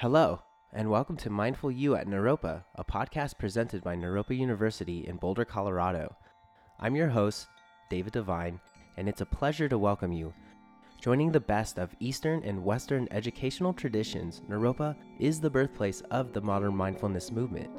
[0.00, 0.42] Hello,
[0.74, 5.46] and welcome to Mindful You at Naropa, a podcast presented by Naropa University in Boulder,
[5.46, 6.14] Colorado.
[6.78, 7.48] I'm your host,
[7.88, 8.60] David Devine,
[8.98, 10.34] and it's a pleasure to welcome you.
[11.00, 16.42] Joining the best of Eastern and Western educational traditions, Naropa is the birthplace of the
[16.42, 17.70] modern mindfulness movement.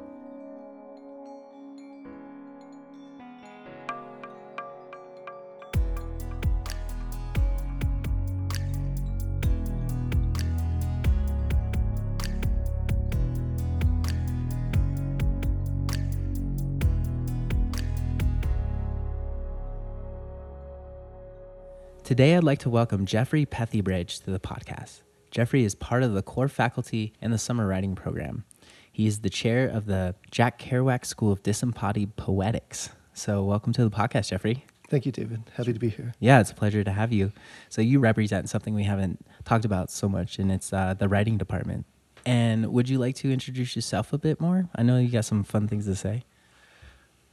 [22.18, 25.02] Today, I'd like to welcome Jeffrey Pethybridge to the podcast.
[25.30, 28.42] Jeffrey is part of the core faculty in the summer writing program.
[28.90, 32.90] He is the chair of the Jack Kerouac School of Disembodied Poetics.
[33.14, 34.64] So, welcome to the podcast, Jeffrey.
[34.88, 35.44] Thank you, David.
[35.54, 36.12] Happy to be here.
[36.18, 37.30] Yeah, it's a pleasure to have you.
[37.68, 41.38] So, you represent something we haven't talked about so much, and it's uh, the writing
[41.38, 41.86] department.
[42.26, 44.68] And would you like to introduce yourself a bit more?
[44.74, 46.24] I know you got some fun things to say.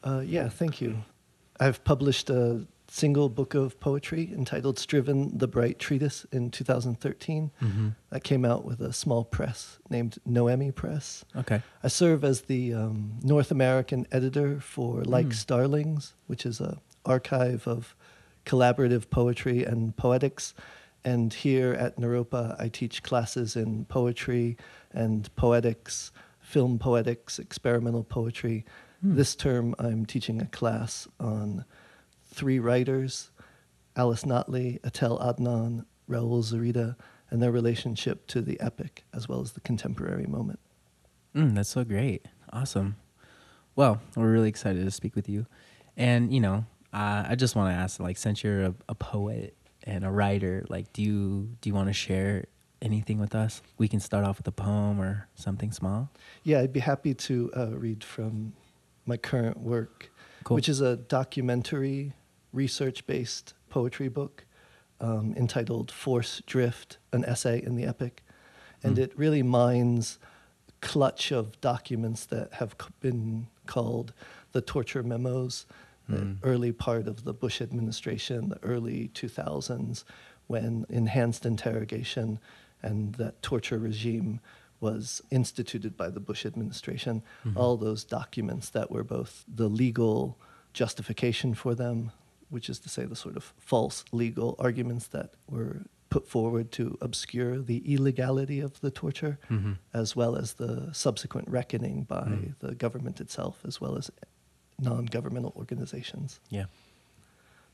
[0.04, 1.00] Uh, yeah, thank you.
[1.60, 7.52] I've published a single book of poetry entitled Striven the Bright Treatise in 2013.
[7.62, 7.90] Mm-hmm.
[8.10, 11.26] That came out with a small press named Noemi Press.
[11.36, 11.62] Okay.
[11.84, 15.34] I serve as the um, North American editor for Like mm.
[15.34, 17.96] Starlings, which is a archive of
[18.46, 20.54] collaborative poetry and poetics.
[21.04, 24.58] And here at Naropa, I teach classes in poetry
[24.92, 28.66] and poetics, film poetics, experimental poetry.
[29.06, 29.16] Mm.
[29.16, 31.66] This term, I'm teaching a class on
[32.36, 33.32] three writers
[33.96, 36.98] Alice Notley, Etel Adnan, Raul Zurita,
[37.30, 40.60] and their relationship to the epic as well as the contemporary moment.
[41.34, 42.26] Mm, that's so great.
[42.52, 42.98] Awesome.
[43.76, 45.46] Well, we're really excited to speak with you.
[45.98, 49.56] And, you know, uh, I just want to ask, like, since you're a, a, poet
[49.84, 52.46] and a writer, like, do you do you want to share
[52.82, 53.62] anything with us?
[53.78, 56.10] We can start off with a poem or something small.
[56.44, 58.54] Yeah, I'd be happy to uh, read from
[59.06, 60.10] my current work,
[60.44, 60.56] cool.
[60.56, 62.14] which is a documentary
[62.56, 64.46] research based poetry book
[65.02, 68.24] um, entitled Force Drift, an essay in the epic.
[68.82, 69.02] And mm.
[69.02, 70.18] it really mines
[70.82, 74.14] clutch of documents that have been called
[74.54, 75.66] the torture memos,
[76.08, 76.38] the mm.
[76.44, 80.04] early part of the Bush administration, the early 2000s,
[80.48, 82.40] when enhanced interrogation
[82.82, 84.40] and that torture regime
[84.80, 87.24] was instituted by the Bush administration.
[87.44, 87.58] Mm-hmm.
[87.58, 90.38] All those documents that were both the legal
[90.74, 92.12] justification for them,
[92.56, 96.98] which is to say the sort of false legal arguments that were put forward to
[97.02, 99.74] obscure the illegality of the torture, mm-hmm.
[99.94, 102.54] as well as the subsequent reckoning by mm.
[102.60, 104.10] the government itself, as well as
[104.80, 106.40] non governmental organizations.
[106.50, 106.68] Yeah.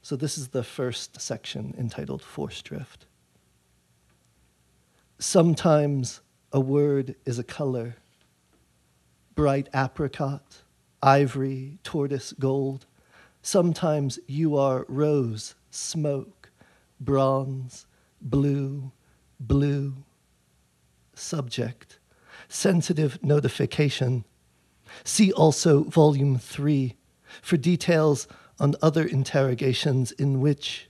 [0.02, 3.06] So, this is the first section entitled Force Drift.
[5.20, 6.22] Sometimes
[6.52, 7.98] a word is a color
[9.36, 10.64] bright apricot,
[11.04, 12.88] ivory, tortoise, gold.
[13.42, 16.52] Sometimes you are rose, smoke,
[17.00, 17.86] bronze,
[18.22, 18.92] blue,
[19.40, 19.96] blue.
[21.14, 22.00] Subject,
[22.48, 24.26] sensitive notification.
[25.04, 26.96] See also volume three
[27.42, 28.28] for details
[28.60, 30.90] on other interrogations in which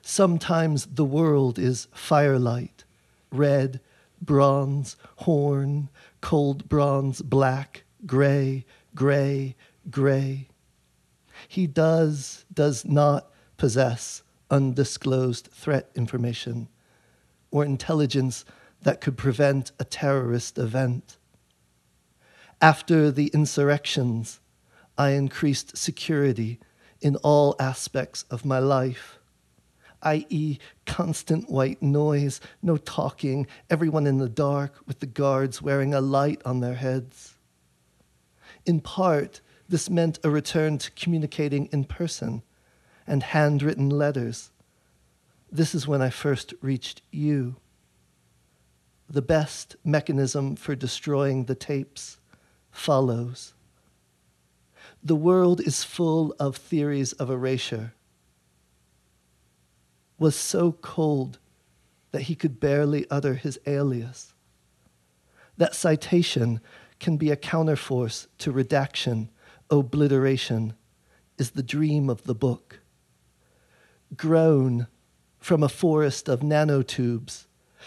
[0.00, 2.84] sometimes the world is firelight,
[3.30, 3.80] red,
[4.22, 5.88] bronze, horn,
[6.20, 8.64] cold bronze, black, gray,
[8.94, 9.54] gray,
[9.90, 10.48] gray.
[11.48, 16.68] He does, does not possess undisclosed threat information
[17.50, 18.44] or intelligence
[18.82, 21.16] that could prevent a terrorist event.
[22.60, 24.40] After the insurrections,
[24.96, 26.58] I increased security
[27.00, 29.18] in all aspects of my life,
[30.02, 36.00] i.e., constant white noise, no talking, everyone in the dark with the guards wearing a
[36.00, 37.34] light on their heads.
[38.64, 42.42] In part, this meant a return to communicating in person
[43.06, 44.50] and handwritten letters.
[45.50, 47.56] This is when I first reached you.
[49.08, 52.18] The best mechanism for destroying the tapes
[52.70, 53.54] follows.
[55.02, 57.94] The world is full of theories of erasure.
[60.18, 61.38] Was so cold
[62.10, 64.32] that he could barely utter his alias.
[65.56, 66.60] That citation
[66.98, 69.30] can be a counterforce to redaction
[69.70, 70.74] obliteration
[71.38, 72.80] is the dream of the book.
[74.16, 74.86] Grown
[75.38, 77.46] from a forest of nanotubes,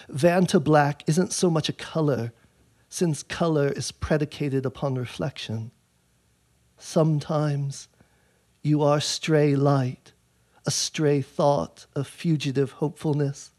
[0.10, 2.32] Vantablack isn't so much a color,
[2.88, 5.72] since color is predicated upon reflection.
[6.78, 7.88] Sometimes
[8.62, 10.14] you are stray light,
[10.66, 13.52] a stray thought of fugitive hopefulness,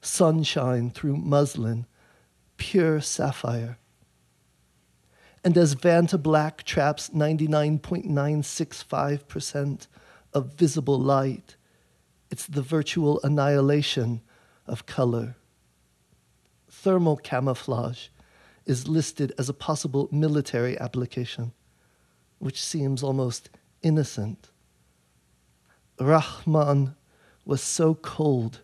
[0.00, 1.86] sunshine through muslin,
[2.56, 3.78] pure sapphire.
[5.44, 9.86] And as Vantablack traps 99.965%
[10.32, 11.56] of visible light,
[12.30, 14.22] it's the virtual annihilation
[14.66, 15.36] of color.
[16.70, 18.08] Thermal camouflage
[18.64, 21.52] is listed as a possible military application,
[22.38, 23.50] which seems almost
[23.82, 24.50] innocent.
[25.98, 26.94] Rahman
[27.44, 28.60] was so cold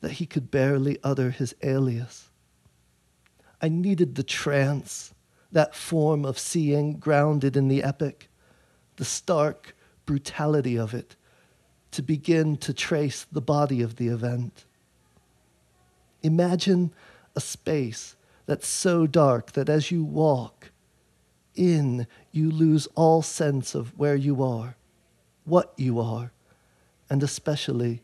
[0.00, 2.30] that he could barely utter his alias.
[3.62, 5.14] I needed the trance,
[5.52, 8.28] that form of seeing grounded in the epic,
[8.96, 9.74] the stark
[10.06, 11.16] brutality of it,
[11.90, 14.64] to begin to trace the body of the event.
[16.22, 16.92] Imagine
[17.34, 18.16] a space
[18.46, 20.70] that's so dark that as you walk
[21.54, 24.76] in, you lose all sense of where you are,
[25.44, 26.32] what you are,
[27.10, 28.00] and especially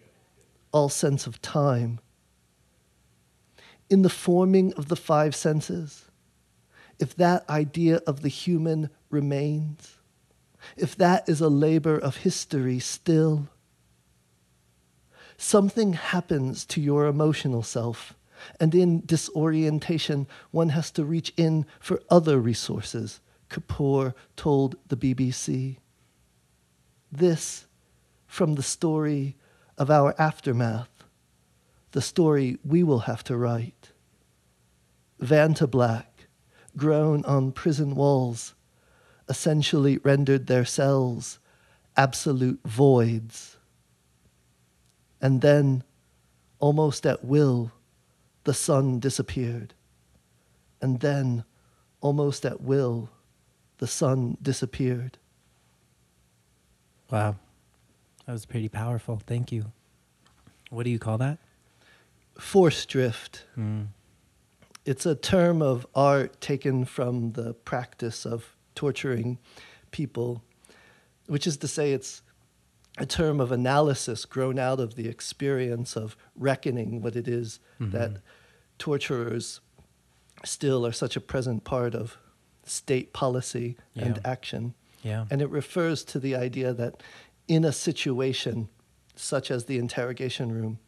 [0.72, 2.00] all sense of time.
[3.90, 6.03] In the forming of the five senses,
[6.98, 9.98] if that idea of the human remains,
[10.76, 13.48] if that is a labor of history still,
[15.36, 18.14] something happens to your emotional self.
[18.60, 25.78] And in disorientation, one has to reach in for other resources, Kapoor told the BBC.
[27.10, 27.66] This
[28.26, 29.36] from the story
[29.78, 31.04] of our aftermath,
[31.92, 33.92] the story we will have to write.
[35.22, 36.06] Vantablack,
[36.76, 38.54] grown on prison walls,
[39.28, 41.38] essentially rendered their cells
[41.96, 43.56] absolute voids.
[45.20, 45.84] And then,
[46.58, 47.72] almost at will,
[48.44, 49.74] the sun disappeared.
[50.82, 51.44] And then,
[52.00, 53.10] almost at will,
[53.78, 55.18] the sun disappeared.
[57.10, 57.36] Wow.
[58.26, 59.20] That was pretty powerful.
[59.26, 59.72] Thank you.
[60.70, 61.38] What do you call that?
[62.38, 63.44] Force drift.
[63.56, 63.86] Mm.
[64.84, 69.38] It's a term of art taken from the practice of torturing
[69.90, 70.42] people,
[71.26, 72.22] which is to say, it's
[72.98, 77.96] a term of analysis grown out of the experience of reckoning what it is mm-hmm.
[77.96, 78.20] that
[78.78, 79.60] torturers
[80.44, 82.18] still are such a present part of
[82.64, 84.04] state policy yeah.
[84.04, 84.74] and action.
[85.02, 85.26] Yeah.
[85.30, 87.02] And it refers to the idea that
[87.48, 88.68] in a situation
[89.16, 90.78] such as the interrogation room,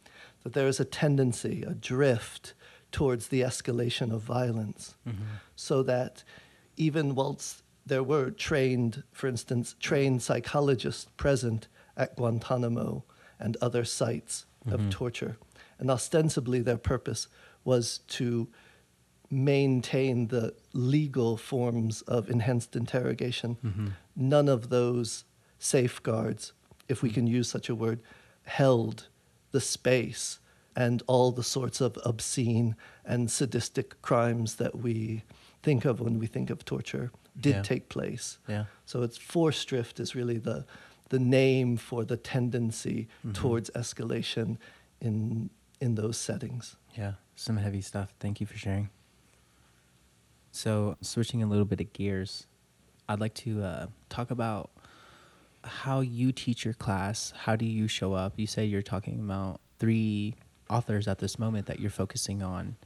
[0.43, 2.55] that there is a tendency, a drift
[2.97, 5.23] towards the escalation of violence, mm-hmm.
[5.55, 6.25] so that
[6.79, 13.05] even whilst there were trained, for instance, trained psychologists present at Guantanamo
[13.39, 14.73] and other sites mm-hmm.
[14.73, 15.37] of torture,
[15.79, 17.29] and ostensibly their purpose
[17.65, 18.49] was to
[19.31, 23.59] maintain the legal forms of enhanced interrogation.
[23.63, 23.89] Mm-hmm.
[24.17, 25.25] None of those
[25.59, 26.55] safeguards,
[26.89, 28.01] if we can use such a word,
[28.45, 29.09] held
[29.51, 30.39] the space
[30.76, 35.23] and all the sorts of obscene and sadistic crimes that we
[35.62, 37.62] think of when we think of torture did yeah.
[37.62, 38.38] take place.
[38.46, 38.67] Yeah.
[38.84, 40.67] So it's force drift is really the
[41.08, 43.32] the name for the tendency mm-hmm.
[43.32, 44.58] towards escalation
[45.00, 45.50] in
[45.81, 46.76] in those settings.
[46.96, 48.14] Yeah, some heavy stuff.
[48.20, 48.90] Thank you for sharing.
[50.52, 52.46] So switching a little bit of gears,
[53.08, 54.70] I'd like to uh, talk about
[55.62, 57.32] how you teach your class.
[57.37, 58.34] How do you show up?
[58.37, 60.34] You say you're talking about three
[60.68, 62.76] authors at this moment that you're focusing on.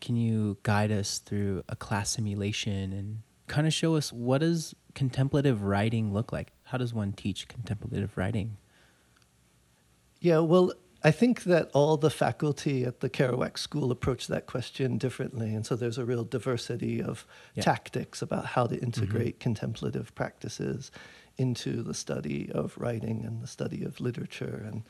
[0.00, 4.74] Can you guide us through a class simulation and kind of show us what does
[4.94, 6.52] contemplative writing look like?
[6.64, 8.56] How does one teach contemplative writing?
[10.20, 14.98] Yeah, well, I think that all the faculty at the Kerouac School approach that question
[14.98, 15.54] differently.
[15.54, 17.62] And so there's a real diversity of yeah.
[17.62, 19.42] tactics about how to integrate mm-hmm.
[19.42, 20.90] contemplative practices
[21.38, 24.82] into the study of writing and the study of literature and,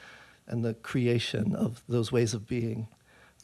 [0.50, 2.88] and the creation of those ways of being.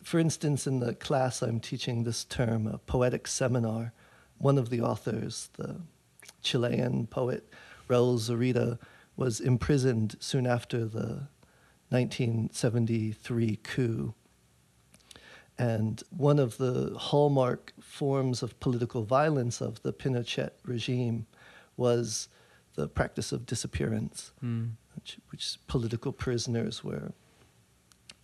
[0.03, 3.93] For instance, in the class I'm teaching this term, a poetic seminar,
[4.39, 5.81] one of the authors, the
[6.43, 7.49] Chilean poet
[7.89, 8.79] Raul Zurita,
[9.17, 11.29] was imprisoned soon after the
[11.89, 14.15] 1973 coup.
[15.59, 21.27] And one of the hallmark forms of political violence of the Pinochet regime
[21.77, 22.29] was
[22.75, 24.73] the practice of disappearance, mm.
[25.07, 27.13] Which, which, political prisoners were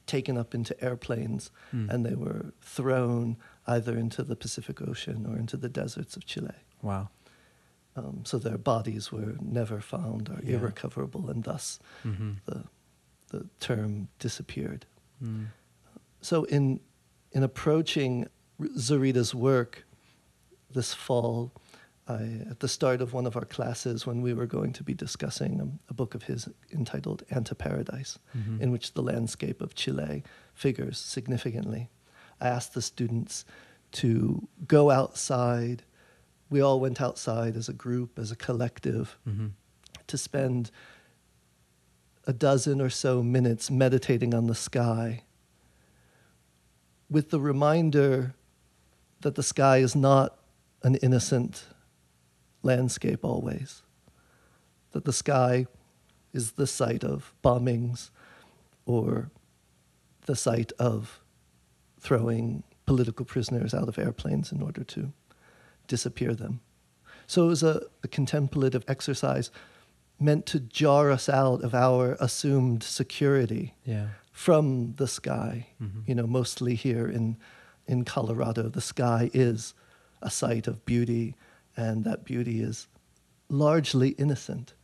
[0.06, 1.88] taken up into airplanes mm.
[1.88, 3.36] and they were thrown
[3.68, 6.50] either into the Pacific Ocean or into the deserts of Chile.
[6.82, 7.08] Wow.
[7.94, 10.56] Um, so their bodies were never found or yeah.
[10.56, 12.32] irrecoverable, and thus mm-hmm.
[12.46, 12.64] the,
[13.28, 14.86] the term disappeared.
[15.22, 15.46] Mm.
[16.20, 16.80] So, in,
[17.32, 18.28] in approaching
[18.60, 19.84] Zurita's work
[20.72, 21.52] this fall,
[22.08, 24.92] I, at the start of one of our classes when we were going to be
[24.92, 28.60] discussing a, a book of his entitled Anteparadise, mm-hmm.
[28.60, 31.88] in which the landscape of Chile figures significantly.
[32.40, 33.44] I asked the students
[33.92, 35.84] to go outside.
[36.50, 39.48] We all went outside as a group, as a collective, Mm-hmm.
[40.08, 40.70] to spend
[42.26, 45.22] a dozen or so minutes meditating on the sky
[47.10, 48.34] with the reminder
[49.20, 50.38] that the sky is not
[50.82, 51.64] an innocent
[52.62, 53.82] landscape always,
[54.92, 55.66] that the sky
[56.32, 58.10] is the site of bombings
[58.86, 59.30] or
[60.26, 61.20] the site of
[61.98, 65.12] throwing political prisoners out of airplanes in order to
[65.86, 66.60] disappear them.
[67.26, 69.50] So it was a, a contemplative exercise
[70.18, 74.08] meant to jar us out of our assumed security Yeah.
[74.32, 75.68] from the sky.
[75.80, 76.06] Mhm.
[76.08, 77.36] You know, mostly here in
[77.88, 79.74] in Colorado, the sky is
[80.22, 81.34] a site of beauty,
[81.76, 82.88] and that beauty is
[83.48, 84.74] largely innocent.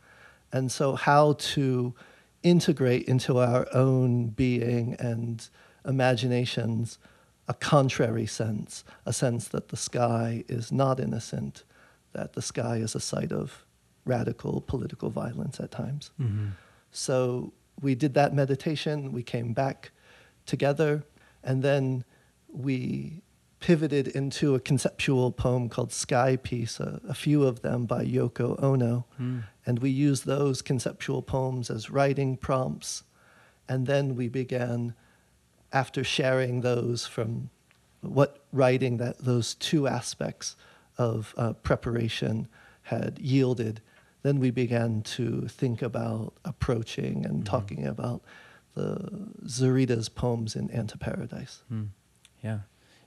[0.51, 1.93] And so, how to
[2.41, 5.47] integrate into our own being and
[5.85, 6.97] imaginations
[7.47, 11.63] a contrary sense, a sense that the sky is not innocent,
[12.13, 13.65] that the sky is a site of
[14.05, 16.11] radical political violence at times.
[16.21, 16.49] Mm-hmm.
[16.91, 19.91] So we did that meditation, we came back
[20.45, 21.03] together,
[21.43, 22.03] and then
[22.47, 23.21] we
[23.59, 28.61] pivoted into a conceptual poem called Sky Piece, a, a few of them by Yoko
[28.63, 29.05] Ono.
[29.19, 29.43] Mm.
[29.65, 33.03] And we used those conceptual poems as writing prompts.
[33.67, 34.93] And then we began,
[35.73, 37.49] after sharing those from
[38.01, 40.55] what writing that those two aspects
[40.97, 42.47] of uh, preparation
[42.83, 43.81] had yielded,
[44.23, 47.45] then we began to think about approaching and Mhm.
[47.45, 48.21] talking about
[48.73, 51.59] the Zurita's poems in Anteparadise.
[51.71, 51.89] Mm.
[52.43, 52.59] Yeah.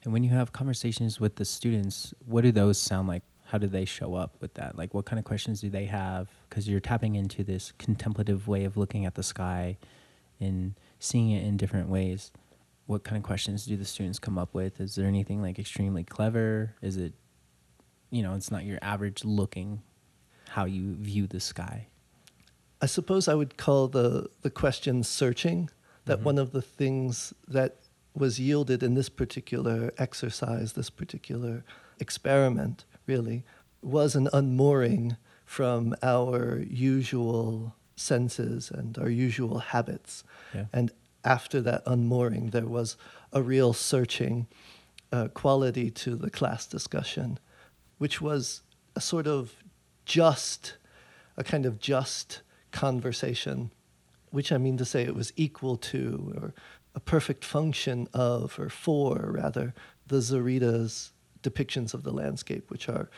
[0.04, 3.22] And when you have conversations with the students, what do those sound like?
[3.46, 4.76] How do they show up with that?
[4.76, 6.28] Like, what kind of questions do they have?
[6.48, 9.76] Because you're tapping into this contemplative way of looking at the sky
[10.40, 12.32] and seeing it in different ways.
[12.86, 14.80] What kind of questions do the students come up with?
[14.80, 16.74] Is there anything like extremely clever?
[16.82, 17.12] Is it,
[18.10, 19.82] you know, it's not your average looking
[20.48, 21.86] how you view the sky?
[22.80, 25.70] I suppose I would call the, the question searching.
[26.06, 26.24] That Mhm.
[26.24, 27.76] one of the things that
[28.14, 31.64] was yielded in this particular exercise, this particular
[31.98, 33.44] experiment, really,
[33.80, 40.24] was an unmooring from our usual senses and our usual habits.
[40.54, 40.66] Yeah.
[40.72, 40.90] And
[41.24, 42.96] after that unmooring, there was
[43.32, 44.46] a real searching
[45.12, 47.38] uh, quality to the class discussion,
[47.98, 48.62] which was
[48.96, 49.54] a sort of
[50.04, 50.76] just,
[51.36, 52.42] a kind of just
[52.72, 53.70] conversation,
[54.30, 56.54] which I mean to say it was equal to, or
[56.94, 59.74] a perfect function of, or for, rather,
[60.06, 63.08] the Zurita's depictions of the landscape, which are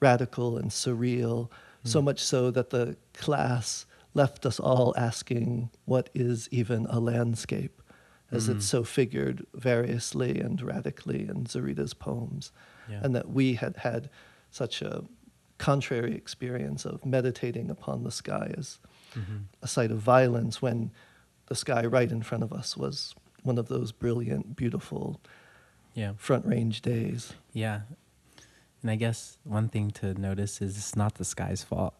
[0.00, 1.48] radical and surreal,
[1.86, 7.82] so much so that the class left us all asking, what is even a landscape?
[8.30, 8.56] As Mhm.
[8.56, 12.52] it's so figured variously and radically in Zurita's poems.
[12.88, 13.00] Yeah.
[13.02, 14.08] And that we had had
[14.50, 15.04] such a
[15.58, 18.78] contrary experience of meditating upon the sky as
[19.14, 19.44] Mhm.
[19.60, 20.90] a site of violence when
[21.46, 23.14] the sky right in front of us was
[23.44, 25.20] one of those brilliant, beautiful
[25.94, 26.14] Yeah.
[26.16, 27.34] front range days.
[27.52, 27.82] Yeah.
[28.82, 31.94] And I guess one thing to notice is it's not the sky's fault.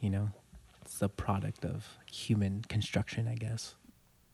[0.00, 0.30] You know,
[0.80, 3.74] it's the product of human construction, I guess.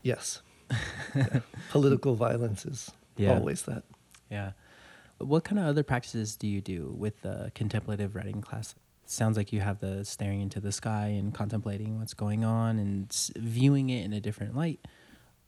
[0.03, 0.43] Yes.
[1.15, 1.41] Yeah.
[1.71, 3.35] Political violence is Yeah.
[3.35, 3.83] always that.
[4.31, 4.53] Yeah.
[5.19, 8.75] What kind of other practices do you do with the contemplative writing class?
[9.07, 13.13] sounds like you have the staring into the sky and contemplating what's going on and
[13.37, 14.79] viewing it in a different light.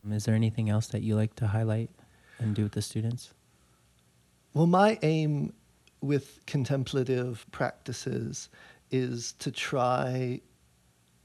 [0.04, 1.90] Um, Is there anything else that you like to highlight
[2.38, 3.32] and do with the students?
[4.54, 5.52] Well, my aim
[6.00, 8.48] with contemplative practices
[8.90, 10.40] is to try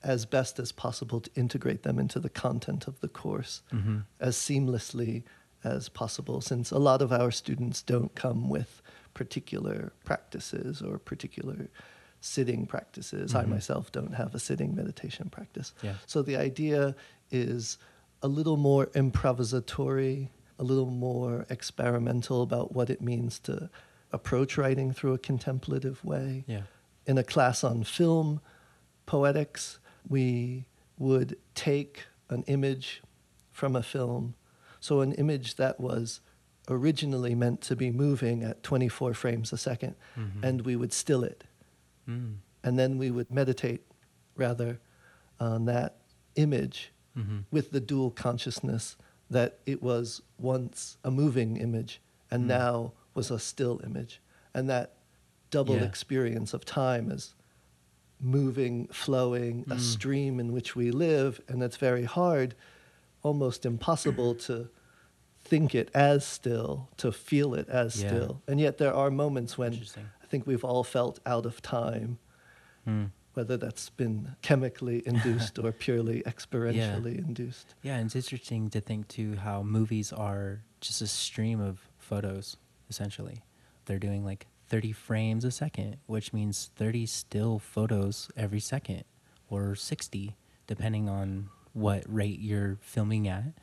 [0.03, 3.97] as best as possible to integrate them into the content of the course Mm-hmm.
[4.19, 5.23] as seamlessly
[5.63, 8.81] as possible, since a lot of our students don't come with
[9.15, 11.67] particular practices or particular
[12.21, 13.33] sitting practices.
[13.33, 13.49] I Mhm.
[13.49, 15.73] myself don't have a sitting meditation practice.
[15.81, 15.95] Yeah.
[16.05, 16.95] So the idea
[17.31, 17.77] is
[18.21, 23.69] a little more improvisatory, a little more experimental about what it means to
[24.11, 26.43] approach writing through a contemplative way.
[26.47, 26.63] Yeah.
[27.05, 28.41] In a class on film
[29.05, 30.65] poetics, we
[30.97, 33.01] would take an image
[33.51, 34.35] from a film,
[34.79, 36.21] so an image that was
[36.69, 40.43] originally meant to be moving at 24 frames a 2nd Mhm.
[40.43, 41.45] and we would still it
[42.07, 42.37] Mm.
[42.63, 43.85] and then we would meditate
[44.35, 44.79] rather
[45.39, 45.97] on that
[46.35, 47.45] image Mhm.
[47.51, 48.95] with the dual consciousness
[49.29, 51.99] that it was once a moving image
[52.31, 52.47] and Mm.
[52.47, 54.21] now was a still image
[54.53, 54.93] and that
[55.49, 55.83] double Yeah.
[55.83, 57.33] experience of time as
[58.19, 59.79] moving flowing a Mm.
[59.79, 62.55] stream in which we live and it's very hard
[63.23, 64.69] almost impossible to
[65.39, 68.09] think it as still, to feel it as Yeah.
[68.09, 68.41] still.
[68.47, 69.73] And yet there are moments when
[70.21, 72.19] I think we've all felt out of time,
[72.85, 73.11] Mm.
[73.37, 77.75] Whether that's been chemically induced or purely experientially induced.
[77.83, 82.57] Yeah, and it's interesting to think too how movies are just a stream of photos,
[82.89, 83.43] essentially.
[83.85, 89.03] They're doing like 30 frames a second, which means 30 still photos every second,
[89.51, 93.53] or 60, depending on what rate you're filming at.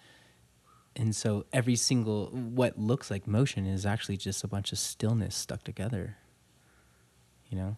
[0.95, 5.35] And so every single, what looks like motion is actually just a bunch of stillness
[5.35, 6.16] stuck together.
[7.50, 7.76] You know?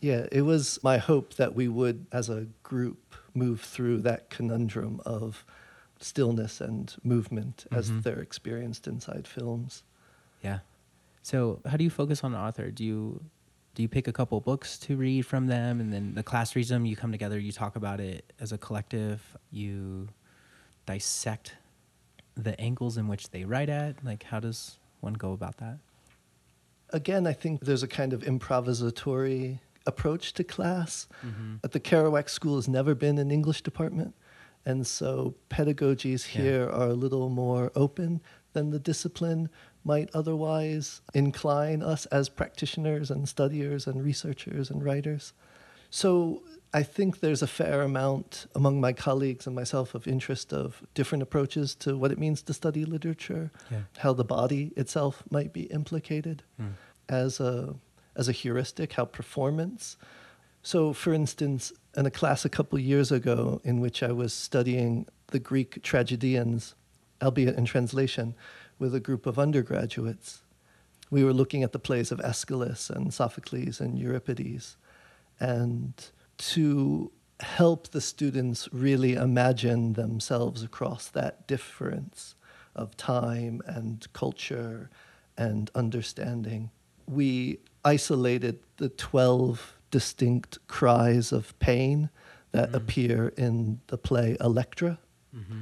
[0.00, 5.00] Yeah, it was my hope that we would, as a group, move through that conundrum
[5.04, 5.44] of
[6.00, 8.02] stillness and movement as Mhm.
[8.04, 9.82] they're experienced inside films.
[10.42, 10.60] Yeah.
[11.22, 12.70] So, how do you focus on the author?
[12.70, 13.24] Do you
[13.74, 16.68] do you pick a couple books to read from them, and then the class reads
[16.68, 16.84] them?
[16.84, 19.36] You come together, you talk about it as a collective.
[19.52, 20.08] You
[20.84, 21.54] dissect
[22.34, 24.04] the angles in which they write at.
[24.04, 25.78] Like, how does one go about that?
[26.90, 31.08] Again, I think there's a kind of improvisatory approach to class.
[31.26, 31.56] Mm-hmm.
[31.64, 34.14] At the Kerouac School has never been an English department,
[34.64, 36.42] and so pedagogies Yeah.
[36.42, 38.20] here are a little more open
[38.54, 39.48] than the discipline
[39.84, 45.32] might otherwise incline us as practitioners and studiers and researchers and writers.
[45.90, 46.42] So
[46.74, 51.22] I think there's a fair amount among my colleagues and myself of interest of different
[51.22, 53.82] approaches to what it means to study literature, Yeah.
[53.98, 56.72] how the body itself might be implicated Mm.
[57.08, 57.74] as a
[58.18, 59.96] as a heuristic, how performance.
[60.62, 65.06] So, for instance, in a class a couple years ago, in which I was studying
[65.28, 66.74] the Greek tragedians,
[67.22, 68.34] albeit in translation,
[68.78, 70.42] with a group of undergraduates,
[71.10, 74.76] we were looking at the plays of Aeschylus and Sophocles and Euripides,
[75.40, 75.94] and
[76.36, 77.10] to
[77.40, 82.34] help the students really imagine themselves across that difference
[82.74, 84.90] of time and culture
[85.36, 86.70] and understanding.
[87.06, 92.10] We isolated the 12 distinct cries of pain
[92.52, 92.74] that Mm.
[92.74, 94.98] appear in the play Electra.
[95.34, 95.60] Mm-hmm.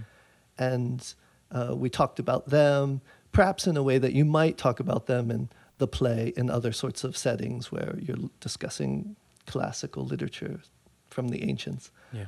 [0.59, 1.15] And
[1.51, 3.01] uh, we talked about them,
[3.33, 5.49] perhaps in a way that you might talk about them in
[5.79, 10.61] the play in other sorts of settings where you're discussing classical literature
[11.11, 11.91] from the ancients.
[12.13, 12.27] Yeah.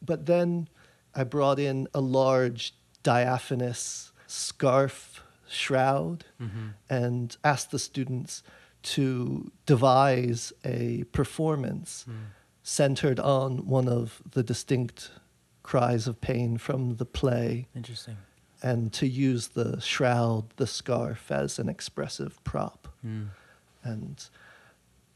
[0.00, 0.68] But then
[1.14, 6.68] I brought in a large diaphanous scarf shroud Mm-hmm.
[6.88, 8.42] and asked the students
[8.82, 12.14] to devise a performance Mm.
[12.62, 15.10] centered on one of the distinct
[15.62, 18.16] cries of pain from the play Interesting.
[18.62, 22.88] and to use the shroud, the scarf, as an expressive prop.
[23.06, 23.28] Mm.
[23.82, 24.28] And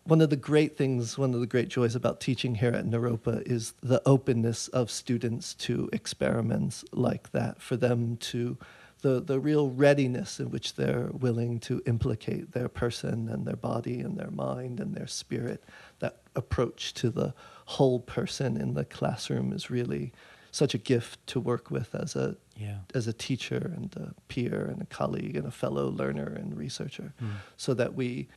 [0.04, 3.42] one of the great things, one of the great joys about teaching here at Naropa
[3.46, 8.56] is the openness of students to experiments like that, for them to,
[9.04, 14.00] the, the real readiness in which they're willing to implicate their person and their body
[14.00, 15.62] and their mind and their spirit.
[15.98, 17.34] That approach to the
[17.66, 20.14] whole person in the classroom is really
[20.50, 22.78] such a gift to work with as a Yeah.
[22.94, 27.12] as a teacher and a peer and a colleague and a fellow learner and researcher,
[27.20, 27.32] Mm.
[27.58, 28.28] so that we,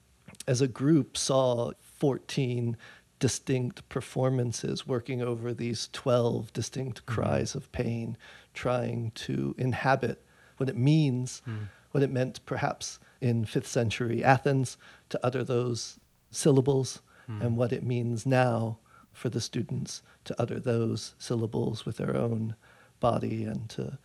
[0.47, 2.75] as a group, saw 14
[3.19, 7.05] distinct performances working over these 12 distinct Mhm.
[7.13, 8.17] cries of pain,
[8.53, 10.17] trying to inhabit
[10.57, 11.69] what it means, Mm.
[11.91, 14.77] what it meant perhaps in fifth century Athens
[15.09, 15.99] to utter those
[16.31, 17.41] syllables, Mm.
[17.41, 18.77] and what it means now
[19.11, 22.55] for the students to utter those syllables with their own
[22.99, 23.97] body and to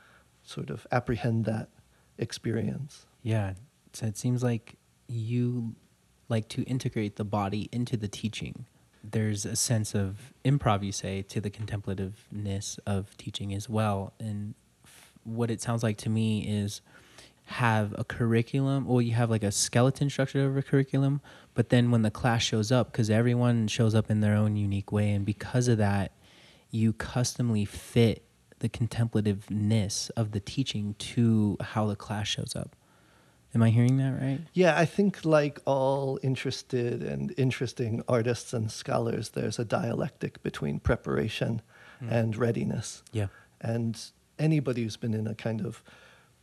[0.42, 1.68] sort of apprehend that
[2.18, 3.06] experience.
[3.22, 3.54] Yeah.
[3.92, 4.76] So it seems like
[5.08, 5.74] you
[6.28, 8.64] like to integrate the body into the teaching.
[9.04, 14.14] There's a sense of improv, you say, to the contemplativeness of teaching as well.
[14.18, 14.54] And
[15.24, 16.80] what it sounds like to me is
[17.44, 21.20] have a curriculum, or you have like a skeleton structure of a curriculum,
[21.54, 24.92] but then when the class shows up, because everyone shows up in their own unique
[24.92, 26.12] way, and because of that,
[26.70, 28.24] you customly fit
[28.60, 32.76] the contemplativeness of the teaching to how the class shows up.
[33.54, 34.40] Am I hearing that right?
[34.54, 40.80] Yeah, I think like all interested and interesting artists and scholars, there's a dialectic between
[40.80, 41.60] preparation
[41.98, 42.08] hmm.
[42.08, 43.02] and readiness.
[43.12, 43.26] Yeah.
[43.60, 44.00] And
[44.38, 45.82] anybody who's been in a kind of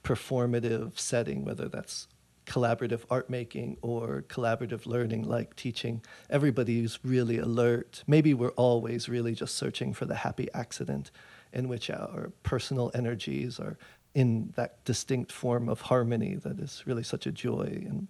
[0.04, 2.08] performative setting, whether that's
[2.46, 8.04] collaborative art making or collaborative learning like teaching, everybody who's really alert.
[8.08, 11.12] Maybe we're always really just searching for the happy accident
[11.54, 13.78] in which our personal energies are
[14.16, 18.08] in that distinct form of harmony that is really such a joy and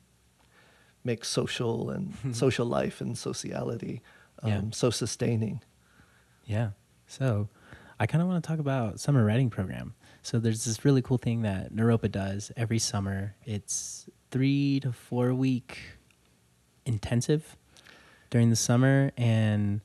[1.04, 4.02] makes social and social life and sociality
[4.42, 4.62] um, Yeah.
[4.72, 5.62] so sustaining.
[6.46, 6.72] Yeah.
[7.08, 7.50] So
[8.00, 9.94] I kind of want to talk about summer writing program.
[10.22, 13.36] So there's this really cool thing that Naropa does every summer.
[13.44, 15.80] It's three to four week
[16.86, 17.58] intensive
[18.30, 19.82] during the summer, and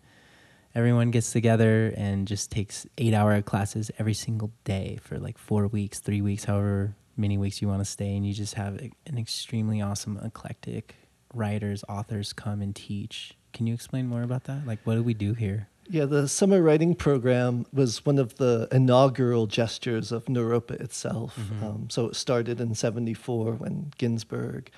[0.76, 5.66] everyone gets together and just takes eight hour classes every single day for like four
[5.66, 8.74] weeks, three weeks, however many weeks you want to stay, and you just have
[9.06, 10.94] an extremely awesome, eclectic
[11.32, 13.36] writers, authors come and teach.
[13.52, 14.66] Can you explain more about that?
[14.66, 15.68] Like, what do we do here?
[15.88, 21.38] Yeah, the summer writing program was one of the inaugural gestures of Naropa itself.
[21.38, 21.62] Mhm.
[21.62, 24.70] Um, so it started in 74 when Ginsberg,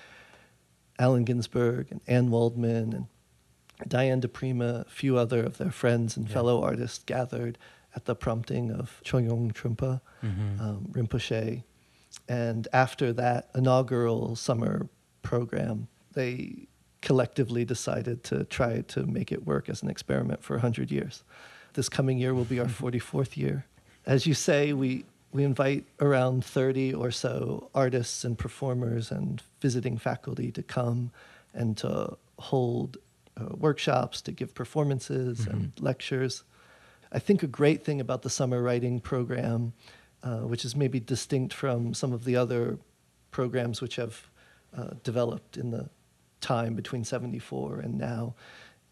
[0.99, 3.07] Allen Ginsberg, and Anne Waldman, and
[3.89, 6.33] Diane di Prima, a few other of their friends and Yeah.
[6.35, 7.57] fellow artists gathered
[7.95, 10.61] at the prompting of Chogyam Trungpa, Mhm.
[10.61, 11.63] um, Rinpoche.
[12.29, 14.89] And after that inaugural summer
[15.23, 16.67] program, they
[17.07, 21.23] collectively decided to try to make it work as an experiment for 100 years.
[21.75, 23.65] This coming year will be our 44th year.
[24.07, 29.99] As you say, we, we invite around 30 or so artists and performers and visiting
[29.99, 31.13] faculty to come
[31.55, 32.97] and to hold
[33.41, 36.43] uh, workshops, to give performances and lectures.
[37.13, 39.75] I think a great thing about the summer writing program,
[40.25, 42.81] uh, which is maybe distinct from some of the other
[43.31, 44.27] programs which have
[44.77, 45.89] uh, developed in the
[46.41, 48.35] time between 74 and now,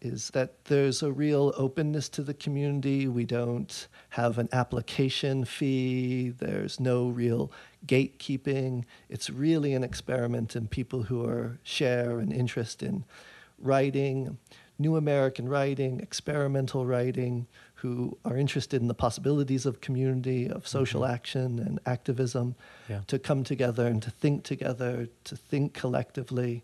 [0.01, 3.07] is that there's a real openness to the community.
[3.07, 7.51] We don't have an application fee, there's no real
[7.87, 8.83] gatekeeping.
[9.09, 13.03] It's really an experiment in people who are share an interest in
[13.57, 14.37] writing,
[14.77, 21.01] new American writing, experimental writing, who are interested in the possibilities of community, of social
[21.01, 21.09] Mhm.
[21.09, 22.55] action and activism,
[22.89, 23.01] Yeah.
[23.07, 26.63] to come together and to think together, to think collectively.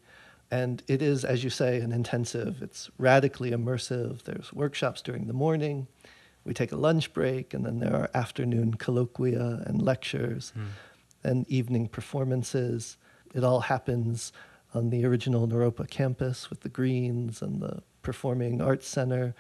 [0.52, 2.62] And it is, as you say, an intensive.
[2.62, 4.24] It's radically immersive.
[4.24, 5.88] There's workshops during the morning.
[6.44, 10.68] We take a lunch break, and then there are afternoon colloquia and lectures Mm.
[11.24, 12.98] and evening performances.
[13.34, 14.34] It all happens
[14.74, 19.34] on the original Naropa campus with the greens and the Performing Arts Center.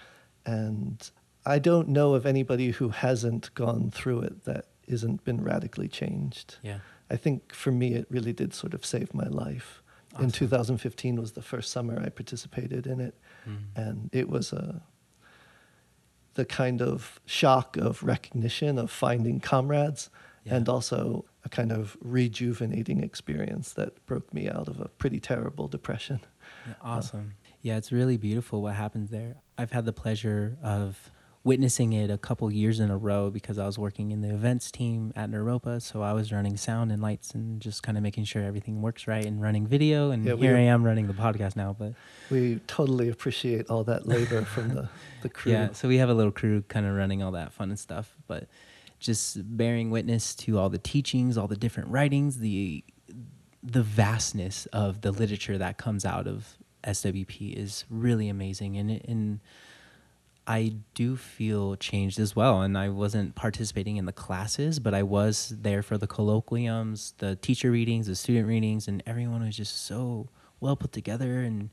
[0.45, 1.09] And
[1.45, 6.57] I don't know of anybody who hasn't gone through it that isn't been radically changed.
[6.63, 6.79] Yeah.
[7.09, 9.80] I think for me, it really did sort of save my life.
[10.19, 13.15] In 2015 was the first summer I participated in it,
[13.47, 13.57] Mm.
[13.75, 14.81] and it was a
[16.35, 20.09] the kind of shock of recognition of finding comrades,
[20.45, 20.55] Yeah.
[20.55, 25.67] and also a kind of rejuvenating experience that broke me out of a pretty terrible
[25.67, 26.21] depression.
[26.67, 27.33] Yeah, awesome.
[27.61, 29.35] Yeah, it's really beautiful what happens there.
[29.57, 31.11] I've had the pleasure of
[31.43, 34.69] witnessing it a couple years in a row because I was working in the events
[34.69, 35.81] team at Naropa.
[35.81, 39.07] So I was running sound and lights and just kind of making sure everything works
[39.07, 40.11] right and running video.
[40.11, 41.75] And Yeah, here I am running the podcast now.
[41.77, 41.93] But
[42.29, 44.89] We totally appreciate all that labor from the,
[45.23, 45.51] the crew.
[45.51, 48.15] yeah, so we have a little crew kind of running all that fun and stuff.
[48.27, 48.47] But
[48.99, 52.83] just bearing witness to all the teachings, all the different writings, the
[53.63, 59.39] the vastness of the literature that comes out of SWP is really amazing, and and
[60.47, 62.61] I do feel changed as well.
[62.61, 67.35] And I wasn't participating in the classes, but I was there for the colloquiums, the
[67.35, 71.69] teacher readings, the student readings, and everyone was just so well put together and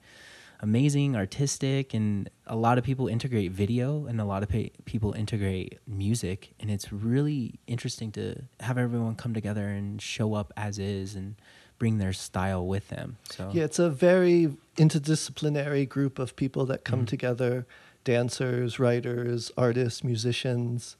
[0.61, 5.13] amazing, artistic, and a lot of people integrate video and a lot of pa- people
[5.13, 10.79] integrate music, and it's really interesting to have everyone come together and show up as
[10.81, 11.37] is and
[11.79, 13.17] bring their style with them.
[13.31, 17.09] So Yeah, it's a very interdisciplinary group of people that come Mhm.
[17.09, 17.67] together
[18.13, 20.97] dancers, writers, artists, musicians.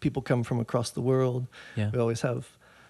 [0.00, 1.46] People come from across the world.
[1.76, 2.48] yeah, We always have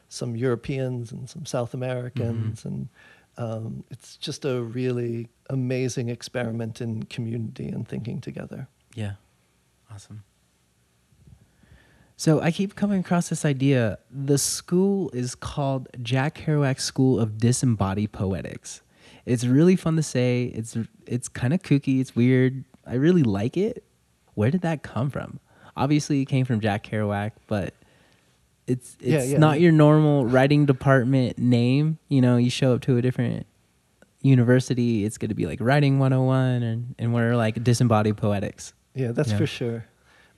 [0.09, 2.89] some Europeans and some South Americans, and
[3.37, 8.69] um, it's just a really amazing experiment in community and thinking together.
[8.95, 9.15] yeah,
[9.93, 10.23] awesome.
[12.19, 13.99] So I keep coming across this idea.
[14.11, 18.83] The school is called Jack Kerouac School of Disembodied Poetics.
[19.27, 20.45] It's really fun to say.
[20.55, 22.01] It's it's kind of kooky.
[22.01, 22.65] It's weird.
[22.87, 23.85] I really like it.
[24.35, 25.41] Where did that come from?
[25.77, 27.75] Obviously, it came from Jack Kerouac, but
[28.67, 29.39] it's it's yeah.
[29.39, 31.99] not your normal writing department name.
[32.09, 33.47] You know, you show up to a different
[34.23, 38.73] university, it's going to be like writing 101 and and we're like disembodied poetics.
[38.95, 39.39] Yeah, that's Yeah.
[39.39, 39.87] for sure.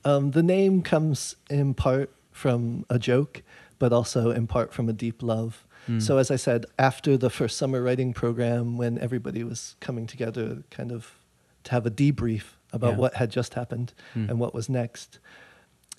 [0.05, 3.43] Um, the name comes in part from a joke,
[3.79, 5.65] but also in part from a deep love.
[5.87, 6.01] Mm.
[6.01, 10.63] So, as I said, after the first summer writing program, when everybody was coming together,
[10.69, 11.18] kind of
[11.65, 12.97] to have a debrief about Yeah.
[12.97, 14.29] what had just happened Mm.
[14.29, 15.19] and what was next,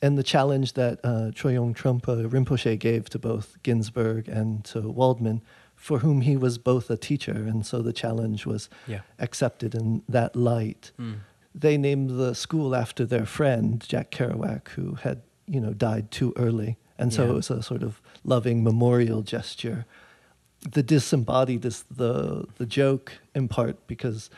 [0.03, 5.43] and the challenge that uh, Chogyam Trungpa Rinpoche gave to both Ginsberg and to Waldman,
[5.77, 9.01] for whom he was both a teacher, and so the challenge was Yeah.
[9.19, 11.17] accepted in that light Mm.
[11.55, 16.33] they named the school after their friend Jack Kerouac, who had you know died too
[16.37, 17.31] early And so Yeah.
[17.31, 19.87] it was a sort of loving memorial gesture.
[20.71, 24.29] The disembodied is the, the joke in part because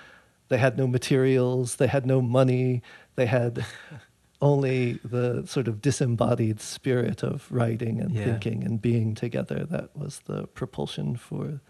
[0.52, 2.82] they had no materials, they had no money,
[3.16, 3.64] they had
[4.40, 8.24] only the sort of disembodied spirit of writing and Yeah.
[8.24, 9.64] thinking and being together.
[9.74, 11.60] That was the propulsion for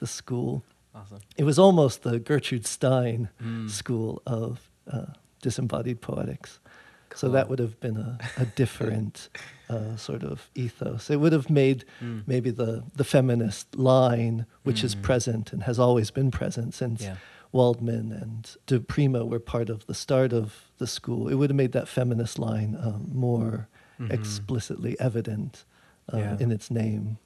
[0.00, 0.64] the school.
[0.94, 1.20] Awesome.
[1.36, 3.68] It was almost the Gertrude Stein Mm.
[3.70, 5.06] school of uh,
[5.42, 6.60] disembodied poetics.
[7.14, 9.28] So that would have been a, a different
[9.68, 11.10] uh, sort of ethos.
[11.10, 12.22] It would have made Mm.
[12.26, 15.02] maybe the, the feminist line, which is Mm.
[15.02, 17.16] present and has always been present since Yeah.
[17.54, 21.28] Waldman and di Prima were part of the start of the school.
[21.28, 23.68] It would have made that feminist line um, more
[24.00, 24.10] Mhm.
[24.12, 25.64] explicitly evident
[26.12, 26.36] uh, Yeah.
[26.40, 27.16] in its name.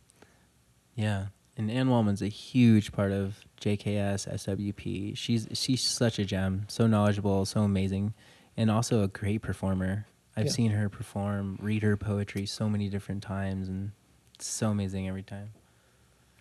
[0.95, 1.29] Yeah.
[1.57, 5.17] And Anne Waldman's a huge part of JKS, SWP.
[5.17, 8.13] She's she's such a gem, so knowledgeable, so amazing,
[8.57, 10.07] and also a great performer.
[10.37, 10.53] I've Yeah.
[10.53, 13.91] seen her perform, read her poetry so many different times, and
[14.35, 15.51] it's so amazing every time.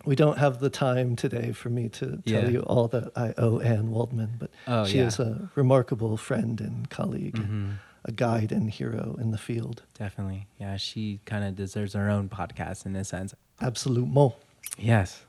[0.04, 2.48] We don't have the time today for me to tell Yeah.
[2.48, 5.06] you all that I owe Anne Waldman, but Oh, she yeah.
[5.06, 7.72] is a remarkable friend and colleague, and Mhm.
[8.04, 9.82] a guide and hero in the field.
[9.98, 10.46] Definitely.
[10.58, 13.34] Yeah, she kind of deserves her own podcast in a sense.
[13.60, 14.34] Absolument.
[14.78, 15.24] Yes.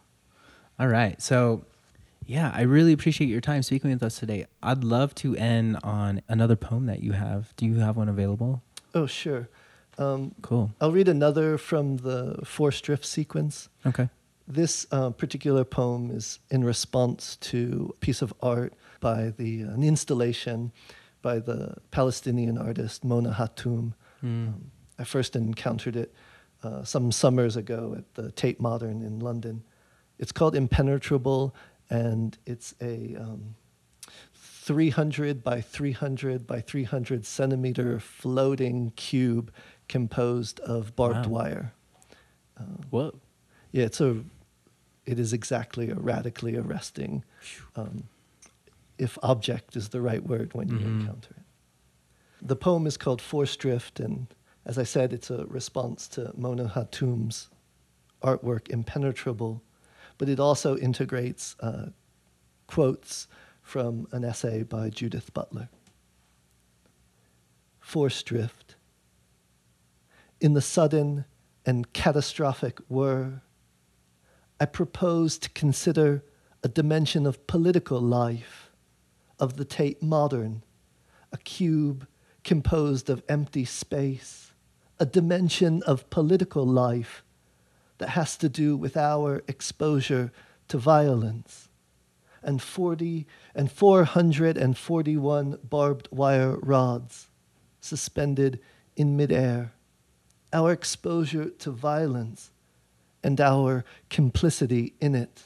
[0.79, 1.19] All right.
[1.21, 1.65] So,
[2.25, 4.45] yeah, I really appreciate your time speaking with us today.
[4.63, 7.53] I'd love to end on another poem that you have.
[7.57, 8.61] Do you have one available?
[8.93, 9.49] Oh, sure.
[9.97, 10.71] Um, Cool.
[10.79, 13.67] I'll read another from the Forced Drift sequence.
[13.85, 14.09] Okay.
[14.51, 19.83] This uh, particular poem is in response to a piece of art by the an
[19.83, 20.71] installation
[21.21, 23.93] by the Palestinian artist Mona Hatoum.
[24.23, 24.47] Mm.
[24.47, 26.13] Um, I first encountered it
[26.63, 29.63] uh, some summers ago at the Tate Modern in London.
[30.17, 31.53] It's called Impenetrable,
[31.89, 33.55] and it's a um,
[34.33, 39.51] 300 by 300 by 300 centimeter floating cube
[39.87, 41.39] composed of barbed Wow.
[41.43, 41.73] wire.
[42.89, 43.13] Whoa.
[43.71, 44.23] Yeah, it's a.
[45.09, 47.23] It is exactly a radically arresting,
[47.75, 48.03] um,
[48.99, 51.01] if object is the right word when you Mhm.
[51.01, 52.47] encounter it.
[52.47, 54.27] The poem is called Force Drift, and
[54.65, 57.49] as I said, it's a response to Mona Hatoum's
[58.21, 59.63] artwork Impenetrable,
[60.19, 61.89] but it also integrates uh,
[62.67, 63.27] quotes
[63.63, 65.69] from an essay by Judith Butler.
[67.79, 68.75] Force Drift.
[70.39, 71.25] In the sudden
[71.65, 73.41] and catastrophic whir,
[74.59, 76.23] I propose to consider
[76.63, 78.71] a dimension of political life,
[79.39, 80.63] of the Tate Modern,
[81.31, 82.05] a cube
[82.43, 84.51] composed of empty space,
[84.99, 87.23] a dimension of political life
[87.99, 90.31] that has to do with our exposure
[90.67, 91.69] to violence,
[92.43, 97.27] and 40 and 441 barbed wire rods
[97.79, 98.59] suspended
[98.97, 99.71] in midair,
[100.51, 102.51] our exposure to violence
[103.23, 105.43] and our complicity in it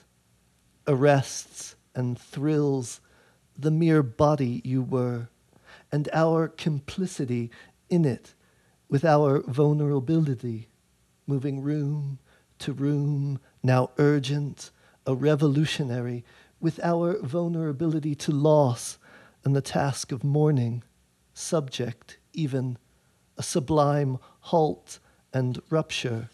[0.87, 2.99] arrests and thrills
[3.57, 5.29] the mere body you were,
[5.91, 7.51] and our complicity
[7.89, 8.33] in it
[8.89, 10.69] with our vulnerability,
[11.27, 12.19] moving room
[12.59, 14.71] to room, now urgent,
[15.05, 16.23] a revolutionary,
[16.59, 18.97] with our vulnerability to loss
[19.43, 20.83] and the task of mourning,
[21.33, 22.77] subject even
[23.37, 24.99] a sublime halt
[25.33, 26.29] and rupture,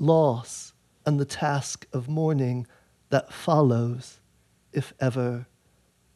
[0.00, 0.72] loss
[1.04, 2.66] and the task of mourning
[3.10, 4.20] that follows,
[4.72, 5.46] if ever,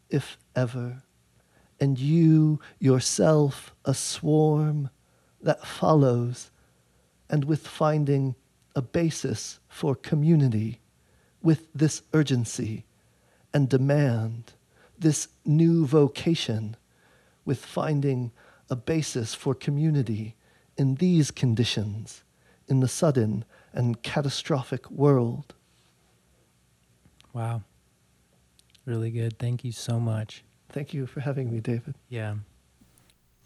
[0.09, 1.03] if ever,
[1.79, 4.91] and you yourself a swarm
[5.41, 6.51] that follows,
[7.29, 8.35] and with finding
[8.75, 10.81] a basis for community,
[11.43, 12.85] with this urgency
[13.55, 14.53] and demand,
[14.99, 16.77] this new vocation,
[17.45, 18.33] with finding
[18.69, 20.37] a basis for community
[20.77, 22.23] in these conditions,
[22.71, 25.55] in the sudden and catastrophic world.
[27.33, 27.63] Wow.
[28.85, 29.39] Really good.
[29.39, 30.45] Thank you so much.
[30.69, 31.95] Thank you for having me, David.
[32.09, 32.37] Yeah.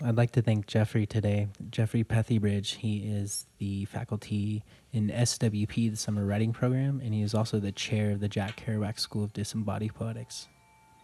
[0.03, 1.49] I'd like to thank Jeffrey today.
[1.71, 2.73] Jeffrey Pethybridge.
[2.73, 7.73] He is the faculty in SWP, the Summer Writing Program, and he is also the
[7.73, 10.49] chair of the Jack Kerouac School of Disembodied Poetics.